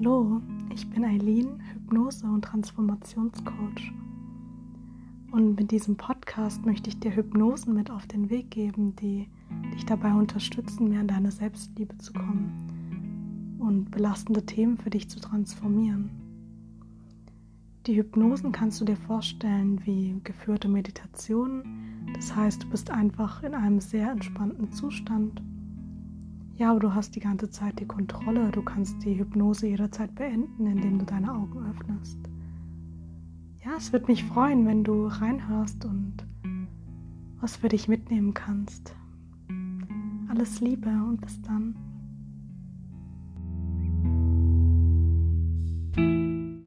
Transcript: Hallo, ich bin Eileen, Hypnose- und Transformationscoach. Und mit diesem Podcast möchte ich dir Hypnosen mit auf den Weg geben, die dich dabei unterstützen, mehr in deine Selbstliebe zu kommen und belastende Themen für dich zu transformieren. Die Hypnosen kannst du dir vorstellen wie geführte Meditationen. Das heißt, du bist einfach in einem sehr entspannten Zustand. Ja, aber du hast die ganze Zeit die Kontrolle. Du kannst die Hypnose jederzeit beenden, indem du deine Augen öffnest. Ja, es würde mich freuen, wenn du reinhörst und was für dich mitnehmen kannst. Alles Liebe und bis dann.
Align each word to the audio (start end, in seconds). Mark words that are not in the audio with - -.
Hallo, 0.00 0.40
ich 0.72 0.88
bin 0.90 1.04
Eileen, 1.04 1.60
Hypnose- 1.72 2.24
und 2.24 2.42
Transformationscoach. 2.44 3.92
Und 5.32 5.58
mit 5.58 5.72
diesem 5.72 5.96
Podcast 5.96 6.64
möchte 6.64 6.88
ich 6.88 7.00
dir 7.00 7.16
Hypnosen 7.16 7.74
mit 7.74 7.90
auf 7.90 8.06
den 8.06 8.30
Weg 8.30 8.48
geben, 8.52 8.94
die 8.94 9.28
dich 9.74 9.86
dabei 9.86 10.14
unterstützen, 10.14 10.88
mehr 10.88 11.00
in 11.00 11.08
deine 11.08 11.32
Selbstliebe 11.32 11.98
zu 11.98 12.12
kommen 12.12 13.56
und 13.58 13.90
belastende 13.90 14.46
Themen 14.46 14.78
für 14.78 14.90
dich 14.90 15.10
zu 15.10 15.18
transformieren. 15.18 16.10
Die 17.88 17.96
Hypnosen 17.96 18.52
kannst 18.52 18.80
du 18.80 18.84
dir 18.84 18.96
vorstellen 18.96 19.84
wie 19.84 20.14
geführte 20.22 20.68
Meditationen. 20.68 22.06
Das 22.14 22.36
heißt, 22.36 22.62
du 22.62 22.70
bist 22.70 22.92
einfach 22.92 23.42
in 23.42 23.52
einem 23.52 23.80
sehr 23.80 24.12
entspannten 24.12 24.70
Zustand. 24.70 25.42
Ja, 26.58 26.72
aber 26.72 26.80
du 26.80 26.92
hast 26.92 27.14
die 27.14 27.20
ganze 27.20 27.48
Zeit 27.50 27.78
die 27.78 27.86
Kontrolle. 27.86 28.50
Du 28.50 28.62
kannst 28.62 29.04
die 29.04 29.16
Hypnose 29.16 29.68
jederzeit 29.68 30.12
beenden, 30.16 30.66
indem 30.66 30.98
du 30.98 31.04
deine 31.04 31.32
Augen 31.32 31.64
öffnest. 31.70 32.18
Ja, 33.64 33.76
es 33.76 33.92
würde 33.92 34.06
mich 34.06 34.24
freuen, 34.24 34.66
wenn 34.66 34.82
du 34.82 35.06
reinhörst 35.06 35.84
und 35.84 36.14
was 37.40 37.56
für 37.56 37.68
dich 37.68 37.86
mitnehmen 37.86 38.34
kannst. 38.34 38.92
Alles 40.28 40.60
Liebe 40.60 40.88
und 40.88 41.20
bis 41.20 41.40
dann. 41.42 41.76